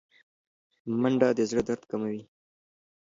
منډه 1.01 1.29
د 1.37 1.39
زړه 1.49 1.61
درد 1.67 1.81
کموي 1.91 2.21